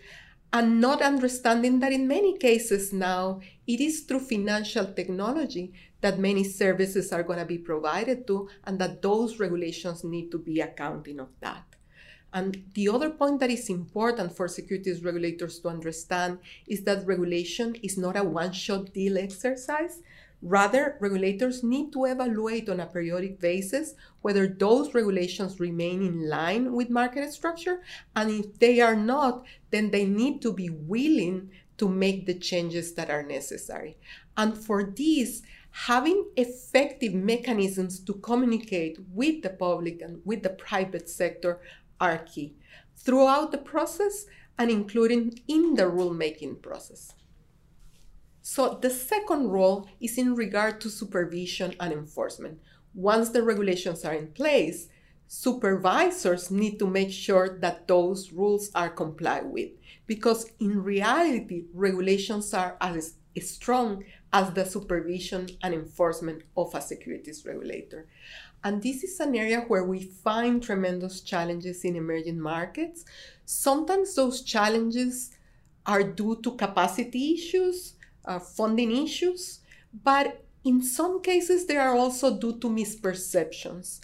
and 0.53 0.81
not 0.81 1.03
understanding 1.03 1.81
that 1.81 1.93
in 1.93 2.09
many 2.09 2.37
cases 2.37 2.93
now 2.93 3.41
it 3.67 3.81
is 3.81 4.01
through 4.03 4.21
financial 4.21 4.87
technology 4.93 5.73
that 6.01 6.19
many 6.19 6.45
services 6.45 7.13
are 7.13 7.23
going 7.23 7.39
to 7.39 7.45
be 7.45 7.59
provided 7.59 8.27
to 8.27 8.49
and 8.65 8.79
that 8.79 9.03
those 9.03 9.39
regulations 9.39 10.05
need 10.05 10.31
to 10.31 10.39
be 10.39 10.61
accounting 10.61 11.21
of 11.21 11.29
that 11.41 11.68
and 12.33 12.63
the 12.75 12.89
other 12.89 13.11
point 13.11 13.41
that 13.41 13.51
is 13.51 13.71
important 13.71 14.37
for 14.37 14.49
securities 14.49 15.03
regulators 15.03 15.59
to 15.61 15.69
understand 15.69 16.39
is 16.67 16.83
that 16.83 17.07
regulation 17.07 17.75
is 17.83 17.97
not 17.97 18.17
a 18.17 18.25
one 18.25 18.53
shot 18.53 18.93
deal 18.93 19.17
exercise. 19.17 20.03
Rather, 20.41 20.97
regulators 21.01 21.65
need 21.65 21.93
to 21.93 22.05
evaluate 22.05 22.69
on 22.69 22.79
a 22.79 22.87
periodic 22.87 23.41
basis 23.41 23.95
whether 24.21 24.47
those 24.47 24.95
regulations 24.95 25.59
remain 25.59 26.03
in 26.03 26.29
line 26.29 26.73
with 26.73 26.91
market 26.91 27.33
structure. 27.33 27.81
And 28.15 28.31
if 28.31 28.59
they 28.59 28.81
are 28.81 28.95
not, 28.95 29.45
then 29.71 29.91
they 29.91 30.05
need 30.05 30.41
to 30.43 30.53
be 30.53 30.71
willing 30.71 31.51
to 31.79 31.89
make 31.89 32.27
the 32.27 32.35
changes 32.35 32.95
that 32.95 33.11
are 33.11 33.23
necessary. 33.23 33.97
And 34.37 34.57
for 34.57 34.85
this, 34.85 35.43
having 35.71 36.27
effective 36.37 37.15
mechanisms 37.15 38.01
to 38.01 38.15
communicate 38.15 38.99
with 39.13 39.43
the 39.43 39.51
public 39.51 40.03
and 40.03 40.21
with 40.25 40.43
the 40.43 40.51
private 40.51 41.09
sector 41.09 41.61
are 42.01 42.19
key 42.19 42.55
throughout 42.97 43.53
the 43.53 43.59
process 43.59 44.27
and 44.59 44.71
including 44.71 45.41
in 45.47 45.75
the 45.75 45.85
rulemaking 45.85 46.61
process. 46.61 47.15
So 48.43 48.79
the 48.81 48.91
second 48.91 49.49
role 49.49 49.89
is 50.01 50.19
in 50.19 50.35
regard 50.35 50.81
to 50.81 50.91
supervision 50.91 51.75
and 51.79 51.93
enforcement. 51.93 52.61
Once 52.95 53.29
the 53.29 53.43
regulations 53.43 54.05
are 54.05 54.15
in 54.15 54.29
place, 54.29 54.89
supervisors 55.29 56.51
need 56.51 56.79
to 56.79 56.87
make 56.87 57.13
sure 57.13 57.59
that 57.61 57.87
those 57.87 58.33
rules 58.33 58.71
are 58.75 58.89
complied 58.89 59.45
with 59.45 59.69
because 60.07 60.51
in 60.59 60.83
reality 60.83 61.65
regulations 61.75 62.55
are 62.55 62.77
as 62.81 63.15
strong 63.39 64.03
as 64.33 64.51
the 64.53 64.65
supervision 64.65 65.49
and 65.63 65.75
enforcement 65.75 66.43
of 66.57 66.75
a 66.75 66.81
securities 66.81 67.45
regulator 67.47 68.07
and 68.65 68.83
this 68.83 69.05
is 69.05 69.21
an 69.21 69.37
area 69.37 69.61
where 69.69 69.85
we 69.85 70.03
find 70.03 70.63
tremendous 70.63 71.21
challenges 71.21 71.85
in 71.85 71.97
emerging 71.97 72.41
markets. 72.41 73.05
Sometimes 73.45 74.15
those 74.15 74.43
challenges 74.43 75.31
are 75.87 76.03
due 76.03 76.37
to 76.43 76.53
capacity 76.57 77.35
issues, 77.35 77.95
uh, 78.25 78.39
funding 78.39 79.05
issues, 79.05 79.61
but 80.05 80.45
in 80.65 80.83
some 80.83 81.23
cases 81.23 81.67
they 81.67 81.77
are 81.77 81.95
also 81.95 82.37
due 82.37 82.59
to 82.59 82.69
misperceptions. 82.69 84.01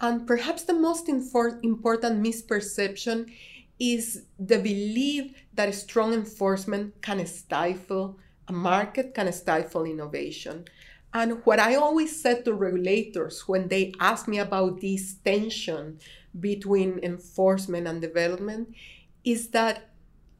And 0.00 0.26
perhaps 0.26 0.62
the 0.62 0.74
most 0.74 1.06
infor- 1.06 1.62
important 1.62 2.22
misperception 2.22 3.30
is 3.78 4.22
the 4.38 4.58
belief 4.58 5.32
that 5.54 5.74
strong 5.74 6.12
enforcement 6.12 7.00
can 7.02 7.24
stifle 7.26 8.18
a 8.48 8.52
market, 8.52 9.14
can 9.14 9.32
stifle 9.32 9.84
innovation. 9.84 10.64
And 11.12 11.44
what 11.44 11.58
I 11.58 11.74
always 11.74 12.20
said 12.20 12.44
to 12.44 12.52
regulators 12.52 13.48
when 13.48 13.68
they 13.68 13.94
ask 13.98 14.28
me 14.28 14.38
about 14.38 14.80
this 14.80 15.14
tension 15.24 15.98
between 16.38 16.98
enforcement 17.02 17.86
and 17.86 18.00
development 18.00 18.74
is 19.24 19.48
that 19.48 19.90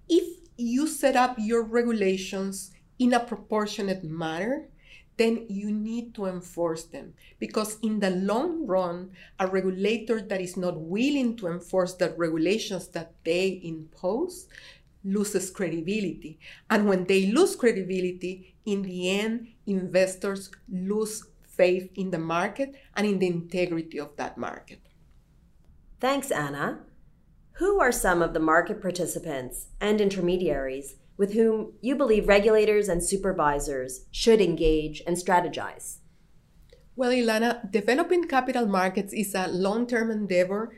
if 0.09 0.39
you 0.57 0.87
set 0.87 1.17
up 1.17 1.37
your 1.39 1.63
regulations 1.63 2.73
in 2.99 3.15
a 3.15 3.21
proportionate 3.21 4.05
manner, 4.05 4.69
then 5.17 5.47
you 5.49 5.73
need 5.73 6.15
to 6.15 6.27
enforce 6.27 6.85
them. 6.85 7.13
Because 7.39 7.79
in 7.83 7.99
the 7.99 8.11
long 8.11 8.67
run, 8.67 9.11
a 9.39 9.47
regulator 9.47 10.21
that 10.21 10.41
is 10.41 10.57
not 10.57 10.79
willing 10.79 11.37
to 11.37 11.49
enforce 11.49 11.95
the 11.95 12.15
regulations 12.17 12.89
that 12.89 13.13
they 13.25 13.61
impose 13.65 14.47
loses 15.13 15.51
credibility. 15.51 16.39
And 16.71 16.89
when 16.89 17.05
they 17.05 17.27
lose 17.27 17.57
credibility, 17.57 18.57
in 18.65 18.83
the 18.83 19.19
end, 19.19 19.49
investors 19.67 20.51
lose 20.69 21.25
faith 21.43 21.91
in 21.97 22.11
the 22.11 22.19
market 22.19 22.75
and 22.95 23.07
in 23.07 23.19
the 23.19 23.27
integrity 23.27 23.99
of 23.99 24.17
that 24.17 24.39
market. 24.39 24.81
Thanks, 26.01 26.31
Ana. 26.31 26.81
Who 27.53 27.81
are 27.81 27.91
some 27.91 28.23
of 28.23 28.35
the 28.35 28.41
market 28.41 28.81
participants 28.81 29.67
and 29.81 30.01
intermediaries 30.01 30.97
with 31.17 31.33
whom 31.33 31.73
you 31.81 31.97
believe 31.97 32.29
regulators 32.29 32.89
and 32.89 33.03
supervisors 33.03 34.07
should 34.13 34.41
engage 34.41 35.03
and 35.07 35.17
strategize? 35.17 35.99
Well, 36.95 37.11
Ilana, 37.11 37.71
developing 37.71 38.29
capital 38.29 38.67
markets 38.67 39.13
is 39.13 39.35
a 39.35 39.49
long 39.49 39.87
term 39.87 40.11
endeavor 40.11 40.73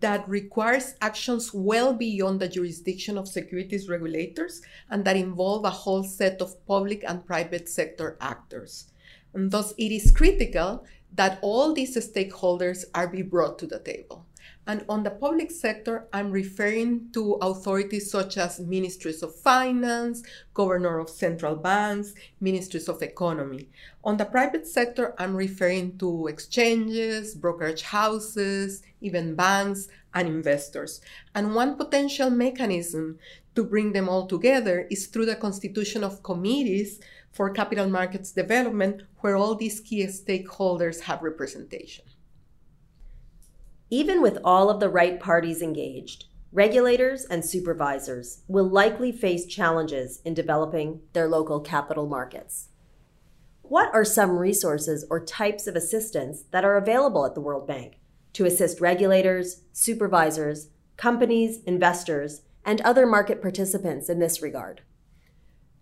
that 0.00 0.28
requires 0.28 0.94
actions 1.00 1.52
well 1.54 1.92
beyond 1.94 2.40
the 2.40 2.48
jurisdiction 2.48 3.16
of 3.16 3.26
securities 3.26 3.88
regulators 3.88 4.60
and 4.90 5.04
that 5.04 5.16
involve 5.16 5.64
a 5.64 5.70
whole 5.70 6.04
set 6.04 6.42
of 6.42 6.64
public 6.66 7.02
and 7.06 7.26
private 7.26 7.68
sector 7.68 8.16
actors. 8.20 8.92
And 9.34 9.50
thus, 9.50 9.72
it 9.78 9.92
is 9.92 10.10
critical 10.10 10.84
that 11.14 11.38
all 11.42 11.72
these 11.72 11.96
stakeholders 11.96 12.84
are 12.94 13.08
be 13.08 13.22
brought 13.22 13.58
to 13.60 13.66
the 13.66 13.78
table. 13.78 14.27
And 14.68 14.84
on 14.86 15.02
the 15.02 15.10
public 15.10 15.50
sector, 15.50 16.08
I'm 16.12 16.30
referring 16.30 17.08
to 17.14 17.38
authorities 17.40 18.10
such 18.10 18.36
as 18.36 18.60
ministries 18.60 19.22
of 19.22 19.34
finance, 19.34 20.22
governor 20.52 20.98
of 20.98 21.08
central 21.08 21.56
banks, 21.56 22.12
ministries 22.38 22.86
of 22.86 23.00
economy. 23.00 23.70
On 24.04 24.18
the 24.18 24.26
private 24.26 24.66
sector, 24.66 25.14
I'm 25.16 25.34
referring 25.34 25.96
to 26.00 26.26
exchanges, 26.26 27.34
brokerage 27.34 27.80
houses, 27.80 28.82
even 29.00 29.34
banks, 29.34 29.88
and 30.12 30.28
investors. 30.28 31.00
And 31.34 31.54
one 31.54 31.78
potential 31.78 32.28
mechanism 32.28 33.18
to 33.54 33.64
bring 33.64 33.92
them 33.92 34.06
all 34.06 34.26
together 34.26 34.86
is 34.90 35.06
through 35.06 35.26
the 35.26 35.36
constitution 35.36 36.04
of 36.04 36.22
committees 36.22 37.00
for 37.32 37.48
capital 37.48 37.88
markets 37.88 38.32
development, 38.32 39.04
where 39.20 39.36
all 39.36 39.54
these 39.54 39.80
key 39.80 40.04
stakeholders 40.04 41.00
have 41.00 41.22
representation. 41.22 42.04
Even 43.90 44.20
with 44.20 44.38
all 44.44 44.68
of 44.68 44.80
the 44.80 44.88
right 44.90 45.18
parties 45.18 45.62
engaged, 45.62 46.26
regulators 46.52 47.24
and 47.24 47.42
supervisors 47.42 48.42
will 48.46 48.68
likely 48.68 49.10
face 49.10 49.46
challenges 49.46 50.20
in 50.26 50.34
developing 50.34 51.00
their 51.14 51.26
local 51.26 51.60
capital 51.60 52.06
markets. 52.06 52.68
What 53.62 53.92
are 53.94 54.04
some 54.04 54.38
resources 54.38 55.06
or 55.08 55.24
types 55.24 55.66
of 55.66 55.74
assistance 55.74 56.44
that 56.50 56.64
are 56.64 56.76
available 56.76 57.24
at 57.24 57.34
the 57.34 57.40
World 57.40 57.66
Bank 57.66 57.98
to 58.34 58.44
assist 58.44 58.80
regulators, 58.80 59.62
supervisors, 59.72 60.68
companies, 60.98 61.62
investors, 61.64 62.42
and 62.66 62.82
other 62.82 63.06
market 63.06 63.40
participants 63.40 64.10
in 64.10 64.18
this 64.18 64.42
regard? 64.42 64.82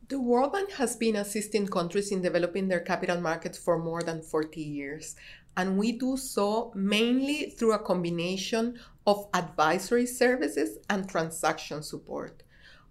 The 0.09 0.21
World 0.21 0.53
Bank 0.53 0.71
has 0.75 0.95
been 0.95 1.17
assisting 1.17 1.67
countries 1.67 2.13
in 2.13 2.23
developing 2.23 2.69
their 2.69 2.79
capital 2.79 3.21
markets 3.21 3.59
for 3.59 3.77
more 3.77 4.05
than 4.05 4.23
40 4.23 4.61
years, 4.61 5.17
and 5.57 5.77
we 5.77 5.91
do 5.91 6.17
so 6.17 6.71
mainly 6.77 7.51
through 7.51 7.73
a 7.73 7.81
combination 7.81 8.79
of 9.05 9.27
advisory 9.35 10.07
services 10.07 10.79
and 10.89 11.09
transaction 11.09 11.83
support. 11.83 12.45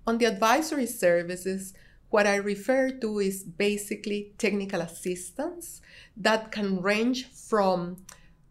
On 0.05 0.17
the 0.17 0.25
advisory 0.25 0.87
services, 0.87 1.73
what 2.09 2.27
I 2.27 2.35
refer 2.35 2.89
to 2.91 3.19
is 3.19 3.43
basically 3.43 4.33
technical 4.37 4.81
assistance 4.81 5.81
that 6.17 6.51
can 6.51 6.81
range 6.81 7.27
from 7.27 7.95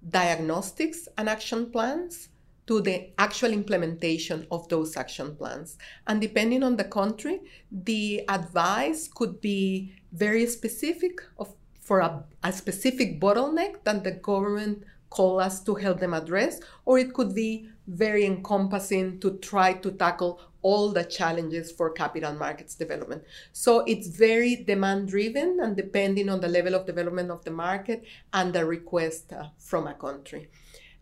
diagnostics 0.09 1.07
and 1.19 1.29
action 1.29 1.71
plans 1.71 2.31
to 2.67 2.81
the 2.81 3.11
actual 3.19 3.53
implementation 3.53 4.47
of 4.51 4.69
those 4.69 4.97
action 4.97 5.37
plans. 5.37 5.79
And 6.07 6.21
depending 6.21 6.63
on 6.63 6.77
the 6.77 6.85
country, 6.85 7.41
the 7.71 8.25
advice 8.29 9.09
could 9.09 9.41
be 9.41 9.93
very 10.13 10.47
specific 10.47 11.21
of 11.39 11.55
for 11.81 12.01
a, 12.01 12.25
a 12.43 12.51
specific 12.51 13.21
bottleneck 13.21 13.85
that 13.85 14.03
the 14.03 14.13
government 14.13 14.85
call 15.11 15.39
us 15.39 15.63
to 15.63 15.75
help 15.75 16.01
them 16.01 16.15
address, 16.15 16.61
or 16.87 16.99
it 16.99 17.13
could 17.13 17.35
be 17.35 17.69
very 17.87 18.25
encompassing 18.25 19.21
to 19.21 19.39
try 19.39 19.75
to 19.75 19.93
tackle 19.93 20.41
all 20.63 20.91
the 20.91 21.05
challenges 21.05 21.71
for 21.71 21.91
capital 21.91 22.33
markets 22.33 22.75
development. 22.75 23.23
So 23.53 23.81
it's 23.81 24.09
very 24.09 24.57
demand 24.57 25.09
driven 25.09 25.61
and 25.63 25.77
depending 25.77 26.31
on 26.31 26.41
the 26.41 26.49
level 26.49 26.75
of 26.75 26.87
development 26.87 27.31
of 27.31 27.45
the 27.45 27.51
market 27.51 28.03
and 28.33 28.53
the 28.53 28.65
request 28.65 29.33
uh, 29.33 29.49
from 29.59 29.87
a 29.87 29.95
country. 29.95 30.49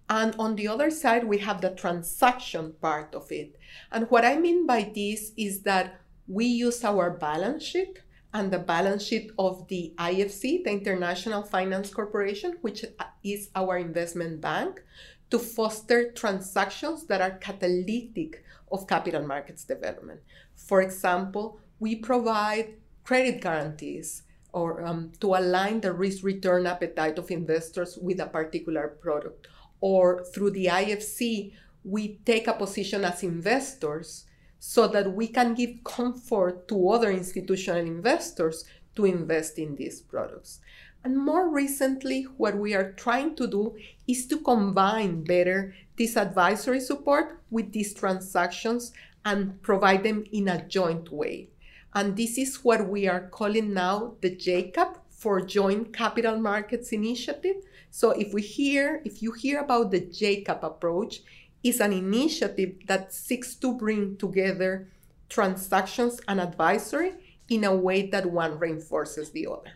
And 0.08 0.34
on 0.38 0.56
the 0.56 0.68
other 0.68 0.90
side, 0.90 1.24
we 1.24 1.38
have 1.38 1.60
the 1.60 1.70
transaction 1.70 2.74
part 2.80 3.14
of 3.14 3.30
it. 3.32 3.56
And 3.90 4.10
what 4.10 4.24
I 4.24 4.36
mean 4.36 4.66
by 4.66 4.90
this 4.94 5.32
is 5.36 5.62
that 5.62 6.00
we 6.26 6.44
use 6.44 6.84
our 6.84 7.10
balance 7.10 7.62
sheet 7.62 8.00
and 8.34 8.50
the 8.50 8.58
balance 8.58 9.04
sheet 9.04 9.30
of 9.38 9.68
the 9.68 9.94
IFC, 9.98 10.64
the 10.64 10.70
International 10.70 11.42
Finance 11.42 11.92
Corporation, 11.92 12.56
which 12.62 12.84
is 13.22 13.50
our 13.54 13.78
investment 13.78 14.40
bank, 14.40 14.82
to 15.30 15.38
foster 15.38 16.12
transactions 16.12 17.06
that 17.06 17.20
are 17.20 17.38
catalytic 17.38 18.44
of 18.70 18.86
capital 18.86 19.26
markets 19.26 19.64
development. 19.64 20.20
For 20.54 20.82
example, 20.82 21.60
we 21.78 21.96
provide 21.96 22.74
credit 23.04 23.40
guarantees 23.40 24.22
or 24.52 24.84
um, 24.84 25.12
to 25.20 25.34
align 25.34 25.80
the 25.80 25.92
risk 25.92 26.22
return 26.22 26.66
appetite 26.66 27.18
of 27.18 27.30
investors 27.30 27.98
with 28.00 28.20
a 28.20 28.26
particular 28.26 28.96
product. 29.00 29.48
Or 29.82 30.24
through 30.24 30.52
the 30.52 30.66
IFC, 30.66 31.52
we 31.84 32.20
take 32.24 32.46
a 32.46 32.54
position 32.54 33.04
as 33.04 33.22
investors 33.22 34.24
so 34.58 34.88
that 34.88 35.12
we 35.12 35.26
can 35.26 35.52
give 35.54 35.82
comfort 35.84 36.68
to 36.68 36.88
other 36.88 37.10
institutional 37.10 37.80
investors 37.80 38.64
to 38.94 39.04
invest 39.04 39.58
in 39.58 39.74
these 39.76 40.00
products. 40.00 40.60
And 41.04 41.18
more 41.18 41.48
recently, 41.48 42.22
what 42.36 42.56
we 42.56 42.74
are 42.74 42.92
trying 42.92 43.34
to 43.36 43.48
do 43.48 43.76
is 44.06 44.26
to 44.28 44.38
combine 44.38 45.24
better 45.24 45.74
this 45.98 46.16
advisory 46.16 46.80
support 46.80 47.40
with 47.50 47.72
these 47.72 47.92
transactions 47.92 48.92
and 49.24 49.60
provide 49.62 50.04
them 50.04 50.24
in 50.32 50.48
a 50.48 50.64
joint 50.66 51.10
way. 51.10 51.48
And 51.94 52.16
this 52.16 52.38
is 52.38 52.64
what 52.64 52.88
we 52.88 53.08
are 53.08 53.28
calling 53.28 53.74
now 53.74 54.14
the 54.20 54.30
JCAP 54.34 54.96
for 55.10 55.40
Joint 55.40 55.92
Capital 55.92 56.38
Markets 56.38 56.92
Initiative. 56.92 57.56
So 57.94 58.12
if 58.12 58.32
we 58.32 58.40
hear, 58.40 59.02
if 59.04 59.22
you 59.22 59.32
hear 59.32 59.60
about 59.60 59.90
the 59.90 60.00
JCAP 60.00 60.62
approach, 60.62 61.20
is 61.62 61.78
an 61.78 61.92
initiative 61.92 62.72
that 62.88 63.12
seeks 63.12 63.54
to 63.56 63.76
bring 63.76 64.16
together 64.16 64.88
transactions 65.28 66.18
and 66.26 66.40
advisory 66.40 67.12
in 67.50 67.64
a 67.64 67.76
way 67.76 68.08
that 68.08 68.32
one 68.32 68.58
reinforces 68.58 69.30
the 69.30 69.46
other. 69.46 69.72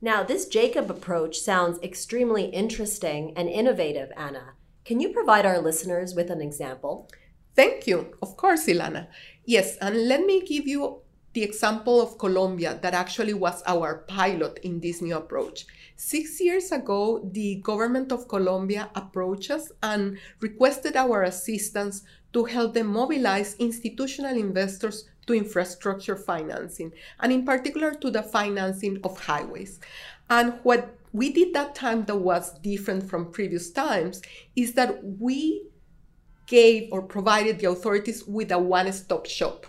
Now, 0.00 0.22
this 0.22 0.48
JCAP 0.48 0.88
approach 0.88 1.40
sounds 1.40 1.80
extremely 1.82 2.44
interesting 2.44 3.32
and 3.36 3.48
innovative, 3.48 4.10
Ana. 4.16 4.52
Can 4.84 5.00
you 5.00 5.08
provide 5.12 5.44
our 5.44 5.58
listeners 5.58 6.14
with 6.14 6.30
an 6.30 6.40
example? 6.40 7.10
Thank 7.56 7.88
you. 7.88 8.14
Of 8.22 8.36
course, 8.36 8.66
Ilana. 8.66 9.08
Yes, 9.44 9.76
and 9.78 10.06
let 10.06 10.24
me 10.24 10.46
give 10.46 10.68
you 10.68 11.00
the 11.34 11.42
example 11.42 12.00
of 12.00 12.16
Colombia 12.18 12.78
that 12.80 12.94
actually 12.94 13.34
was 13.34 13.62
our 13.66 14.04
pilot 14.08 14.58
in 14.62 14.80
this 14.80 15.02
new 15.02 15.16
approach. 15.16 15.66
Six 15.96 16.40
years 16.40 16.72
ago, 16.72 17.28
the 17.32 17.56
government 17.56 18.12
of 18.12 18.28
Colombia 18.28 18.88
approached 18.94 19.50
us 19.50 19.70
and 19.82 20.18
requested 20.40 20.96
our 20.96 21.24
assistance 21.24 22.02
to 22.32 22.44
help 22.44 22.74
them 22.74 22.86
mobilize 22.86 23.56
institutional 23.58 24.36
investors 24.36 25.08
to 25.26 25.34
infrastructure 25.34 26.16
financing, 26.16 26.92
and 27.20 27.32
in 27.32 27.44
particular 27.44 27.94
to 27.94 28.10
the 28.10 28.22
financing 28.22 28.98
of 29.04 29.18
highways. 29.18 29.80
And 30.30 30.54
what 30.62 30.96
we 31.12 31.32
did 31.32 31.54
that 31.54 31.74
time 31.74 32.04
that 32.06 32.16
was 32.16 32.58
different 32.58 33.08
from 33.08 33.30
previous 33.30 33.70
times 33.70 34.20
is 34.56 34.74
that 34.74 34.98
we 35.02 35.66
gave 36.46 36.88
or 36.92 37.02
provided 37.02 37.58
the 37.58 37.70
authorities 37.70 38.24
with 38.24 38.52
a 38.52 38.58
one 38.58 38.92
stop 38.92 39.26
shop, 39.26 39.66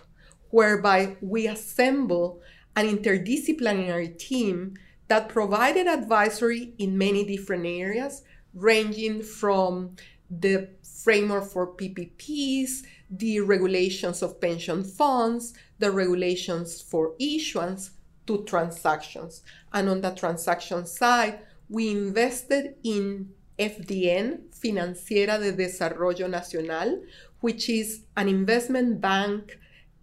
whereby 0.50 1.16
we 1.20 1.46
assemble 1.46 2.40
an 2.74 2.86
interdisciplinary 2.86 4.18
team 4.18 4.74
that 5.08 5.28
provided 5.28 5.86
advisory 5.86 6.74
in 6.78 6.98
many 6.98 7.24
different 7.24 7.64
areas, 7.64 8.22
ranging 8.54 9.22
from 9.22 9.96
the 10.30 10.68
framework 10.82 11.44
for 11.44 11.74
PPPs, 11.74 12.82
the 13.10 13.40
regulations 13.40 14.22
of 14.22 14.40
pension 14.40 14.82
funds, 14.82 15.54
the 15.78 15.90
regulations 15.90 16.82
for 16.82 17.14
issuance 17.20 17.92
to 18.26 18.42
transactions. 18.44 19.42
And 19.72 19.88
on 19.88 20.00
the 20.00 20.10
transaction 20.10 20.86
side, 20.86 21.38
we 21.68 21.90
invested 21.90 22.74
in 22.82 23.30
FDN, 23.58 24.40
Financiera 24.52 25.38
de 25.38 25.52
Desarrollo 25.52 26.28
Nacional, 26.28 27.02
which 27.40 27.68
is 27.68 28.02
an 28.16 28.28
investment 28.28 29.00
bank 29.00 29.58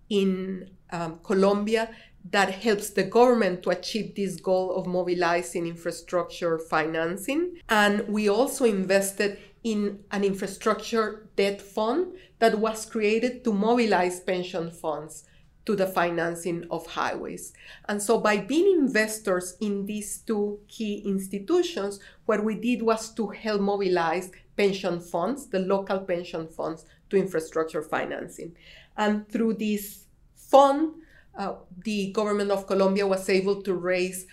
in 0.10 0.70
um, 0.92 1.20
Colombia 1.24 1.90
that 2.32 2.52
helps 2.52 2.92
the 2.92 3.04
government 3.04 3.64
to 3.64 3.70
achieve 3.70 4.16
this 4.16 4.40
goal 4.40 4.76
of 4.76 4.88
mobilizing 4.88 5.68
infrastructure 5.68 6.58
financing. 6.58 7.58
And 7.70 8.08
we 8.08 8.30
also 8.30 8.66
invested 8.66 9.40
in 9.64 10.00
an 10.12 10.24
infrastructure 10.24 11.28
debt 11.36 11.62
fund 11.62 12.14
that 12.40 12.60
was 12.60 12.86
created 12.86 13.44
to 13.44 13.54
mobilize 13.54 14.20
pension 14.20 14.72
funds 14.72 15.26
to 15.66 15.76
the 15.76 15.88
financing 15.88 16.66
of 16.70 16.86
highways. 16.88 17.54
And 17.88 18.02
so, 18.02 18.20
by 18.20 18.38
being 18.38 18.80
investors 18.80 19.56
in 19.62 19.86
these 19.86 20.20
two 20.20 20.60
key 20.68 21.04
institutions, 21.06 22.00
what 22.26 22.44
we 22.44 22.56
did 22.56 22.82
was 22.82 23.14
to 23.16 23.28
help 23.28 23.62
mobilize 23.62 24.32
pension 24.58 25.00
funds, 25.00 25.48
the 25.48 25.60
local 25.60 26.00
pension 26.00 26.48
funds, 26.48 26.86
to 27.10 27.18
infrastructure 27.18 27.82
financing. 27.82 28.56
And 28.98 29.28
through 29.30 29.56
this 29.56 30.06
fund, 30.36 30.94
uh, 31.38 31.56
the 31.84 32.12
government 32.12 32.52
of 32.52 32.68
Colombia 32.68 33.08
was 33.08 33.28
able 33.30 33.62
to 33.64 33.74
raise 33.74 34.28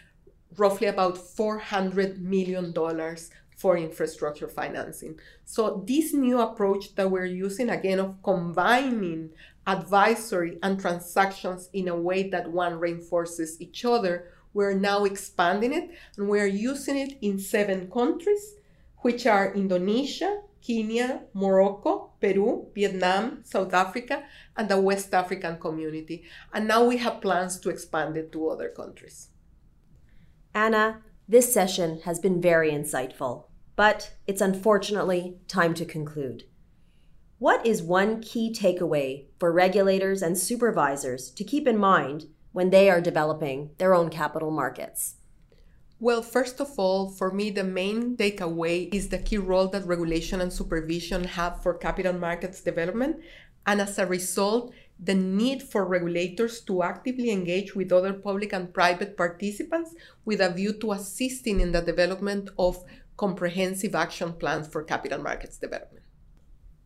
roughly 0.57 0.89
about 0.89 1.17
$400 1.17 2.19
million 2.19 2.75
for 3.57 3.77
infrastructure 3.77 4.49
financing. 4.49 5.21
So, 5.45 5.85
this 5.87 6.15
new 6.15 6.41
approach 6.41 6.95
that 6.95 7.11
we're 7.11 7.27
using, 7.27 7.69
again, 7.69 7.99
of 7.99 8.23
combining 8.23 9.31
advisory 9.67 10.59
and 10.63 10.81
transactions 10.81 11.69
in 11.73 11.89
a 11.89 11.97
way 11.97 12.29
that 12.31 12.51
one 12.51 12.79
reinforces 12.79 13.61
each 13.61 13.85
other, 13.85 14.33
we're 14.53 14.75
now 14.75 15.05
expanding 15.05 15.73
it 15.73 15.91
and 16.17 16.29
we're 16.29 16.47
using 16.47 16.97
it 16.97 17.19
in 17.21 17.39
seven 17.39 17.91
countries, 17.91 18.55
which 18.99 19.27
are 19.27 19.55
Indonesia, 19.55 20.43
Kenya, 20.61 21.23
Morocco, 21.33 22.13
Peru, 22.21 22.69
Vietnam, 22.75 23.41
South 23.45 23.73
Africa, 23.73 24.25
and 24.57 24.69
the 24.69 24.81
West 24.81 25.15
African 25.15 25.59
community. 25.59 26.25
And 26.53 26.69
now 26.69 26.85
we 26.85 26.99
have 26.99 27.21
plans 27.21 27.59
to 27.61 27.71
expand 27.71 28.17
it 28.17 28.33
to 28.33 28.49
other 28.49 28.69
countries. 28.69 29.29
Ana, 30.55 31.03
this 31.29 31.55
session 31.55 32.01
has 32.05 32.19
been 32.19 32.43
very 32.43 32.73
insightful, 32.73 33.45
but 33.77 34.15
it's 34.27 34.41
unfortunately 34.41 35.39
time 35.47 35.75
to 35.75 35.85
conclude. 35.85 36.45
What 37.41 37.65
is 37.65 37.81
one 37.81 38.21
key 38.21 38.53
takeaway 38.53 39.25
for 39.39 39.51
regulators 39.51 40.21
and 40.21 40.37
supervisors 40.37 41.31
to 41.31 41.43
keep 41.43 41.67
in 41.67 41.79
mind 41.79 42.27
when 42.53 42.69
they 42.69 42.91
are 42.91 43.01
developing 43.01 43.71
their 43.79 43.95
own 43.95 44.11
capital 44.11 44.51
markets? 44.51 45.15
Well, 45.99 46.21
first 46.21 46.61
of 46.61 46.79
all, 46.79 47.09
for 47.09 47.31
me, 47.31 47.49
the 47.49 47.65
main 47.65 48.15
takeaway 48.19 48.95
is 48.95 49.09
the 49.09 49.17
key 49.17 49.39
role 49.39 49.69
that 49.69 49.87
regulation 49.87 50.43
and 50.43 50.53
supervision 50.53 51.25
have 51.25 51.63
for 51.63 51.73
capital 51.73 52.13
markets 52.13 52.61
development. 52.61 53.17
And 53.67 53.81
as 53.81 53.99
a 53.99 54.05
result, 54.05 54.75
the 55.03 55.15
need 55.15 55.63
for 55.63 55.87
regulators 55.87 56.61
to 56.67 56.83
actively 56.83 57.31
engage 57.31 57.75
with 57.75 57.91
other 57.91 58.13
public 58.13 58.53
and 58.53 58.75
private 58.75 59.17
participants 59.17 59.95
with 60.27 60.43
a 60.43 60.53
view 60.53 60.75
to 60.75 60.93
assisting 60.93 61.61
in 61.61 61.73
the 61.73 61.81
development 61.81 62.51
of 62.59 62.85
comprehensive 63.17 63.95
action 63.95 64.35
plans 64.35 64.69
for 64.69 64.85
capital 64.85 65.23
markets 65.23 65.57
development. 65.57 66.00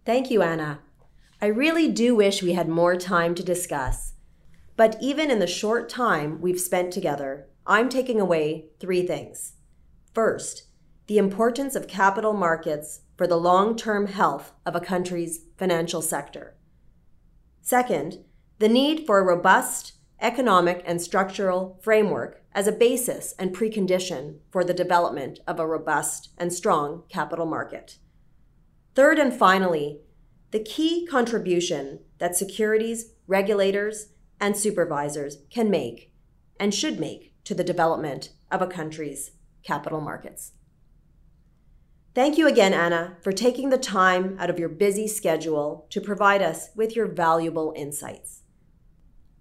Thank 0.04 0.30
you, 0.30 0.42
Ana. 0.42 0.80
I 1.40 1.46
really 1.46 1.90
do 1.90 2.14
wish 2.14 2.42
we 2.42 2.52
had 2.52 2.68
more 2.68 2.94
time 2.94 3.34
to 3.36 3.42
discuss. 3.42 4.12
But 4.76 4.96
even 5.00 5.30
in 5.30 5.38
the 5.38 5.46
short 5.46 5.88
time 5.88 6.40
we've 6.42 6.60
spent 6.60 6.92
together, 6.92 7.46
I'm 7.66 7.88
taking 7.88 8.20
away 8.20 8.66
three 8.80 9.06
things. 9.06 9.54
First, 10.12 10.64
the 11.06 11.16
importance 11.16 11.74
of 11.74 11.88
capital 11.88 12.34
markets 12.34 13.00
for 13.16 13.26
the 13.26 13.36
long 13.36 13.76
term 13.76 14.08
health 14.08 14.52
of 14.66 14.76
a 14.76 14.80
country's 14.80 15.40
financial 15.56 16.02
sector. 16.02 16.54
Second, 17.62 18.24
the 18.58 18.68
need 18.68 19.06
for 19.06 19.18
a 19.18 19.24
robust 19.24 19.92
economic 20.20 20.82
and 20.86 21.00
structural 21.00 21.78
framework 21.82 22.42
as 22.52 22.66
a 22.66 22.72
basis 22.72 23.34
and 23.38 23.54
precondition 23.54 24.36
for 24.50 24.64
the 24.64 24.74
development 24.74 25.40
of 25.46 25.58
a 25.58 25.66
robust 25.66 26.30
and 26.36 26.52
strong 26.52 27.04
capital 27.08 27.46
market. 27.46 27.98
Third 28.94 29.18
and 29.18 29.32
finally, 29.32 30.00
the 30.50 30.60
key 30.60 31.06
contribution 31.06 32.00
that 32.18 32.36
securities, 32.36 33.12
regulators, 33.26 34.08
and 34.40 34.56
supervisors 34.56 35.38
can 35.50 35.70
make 35.70 36.12
and 36.60 36.72
should 36.72 37.00
make 37.00 37.34
to 37.44 37.54
the 37.54 37.64
development 37.64 38.30
of 38.50 38.62
a 38.62 38.66
country's 38.66 39.32
capital 39.62 40.00
markets. 40.00 40.52
Thank 42.14 42.38
you 42.38 42.46
again, 42.46 42.72
Ana, 42.72 43.16
for 43.22 43.32
taking 43.32 43.70
the 43.70 43.78
time 43.78 44.36
out 44.38 44.48
of 44.48 44.58
your 44.58 44.68
busy 44.68 45.08
schedule 45.08 45.88
to 45.90 46.00
provide 46.00 46.42
us 46.42 46.68
with 46.76 46.94
your 46.94 47.06
valuable 47.08 47.72
insights. 47.76 48.42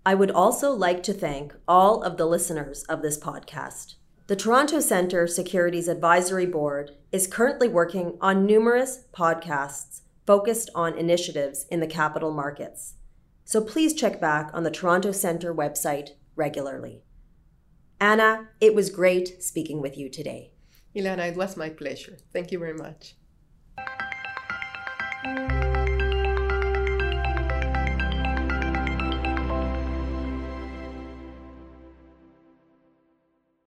I 0.04 0.16
would 0.16 0.32
also 0.32 0.72
like 0.72 1.04
to 1.04 1.13
thank 1.13 1.54
all 1.68 2.02
of 2.02 2.18
the 2.18 2.26
listeners 2.26 2.84
of 2.86 3.04
this 3.04 3.20
podcast. 3.20 3.96
The 4.34 4.39
Toronto 4.39 4.80
Centre 4.80 5.28
Securities 5.28 5.88
Advisory 5.88 6.48
Board 6.48 6.98
is 7.12 7.28
currently 7.28 7.67
working 7.67 8.17
on 8.19 8.48
numerous 8.48 9.04
podcasts 9.13 10.02
focused 10.26 10.72
on 10.74 10.98
initiatives 10.98 11.67
in 11.69 11.82
the 11.82 11.86
capital 11.86 12.32
markets. 12.34 12.96
So 13.46 13.62
please 13.62 13.93
check 13.93 14.19
back 14.19 14.50
on 14.52 14.63
the 14.63 14.72
Toronto 14.72 15.12
Centre 15.12 15.54
website 15.54 16.13
regularly. 16.36 17.04
Ana, 18.02 18.50
it 18.60 18.74
was 18.74 18.89
great 18.89 19.43
speaking 19.43 19.84
with 19.84 20.00
you 20.00 20.10
today. 20.10 20.54
Ilana, 20.96 21.30
it 21.30 21.38
was 21.38 21.56
my 21.56 21.69
pleasure. 21.69 22.17
Thank 22.34 22.52
you 22.52 22.58
very 22.58 22.74
much. 22.74 23.13